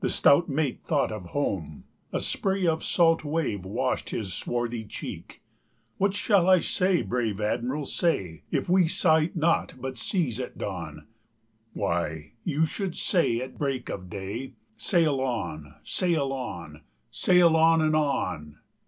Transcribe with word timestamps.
The 0.00 0.10
stout 0.10 0.48
mate 0.48 0.80
thought 0.82 1.12
of 1.12 1.26
home; 1.26 1.84
a 2.12 2.18
spray 2.18 2.66
Of 2.66 2.82
salt 2.82 3.22
wave 3.22 3.64
washed 3.64 4.10
his 4.10 4.34
swarthy 4.34 4.84
cheek. 4.84 5.40
"What 5.98 6.14
shall 6.14 6.50
I 6.50 6.58
say, 6.58 7.00
brave 7.02 7.40
Admiral, 7.40 7.86
say, 7.86 8.42
If 8.50 8.68
we 8.68 8.88
sight 8.88 9.36
naught 9.36 9.74
but 9.78 9.96
seas 9.96 10.40
at 10.40 10.58
dawn?" 10.58 11.06
"Why, 11.74 12.32
you 12.42 12.66
shall 12.66 12.92
say 12.92 13.40
at 13.40 13.56
break 13.56 13.88
of 13.88 14.10
day: 14.10 14.54
'Sail 14.76 15.20
on! 15.20 15.76
sail 15.84 16.32
on! 16.32 16.80
sail 17.12 17.54
on! 17.54 17.80
and 17.80 17.94
on! 17.94 18.56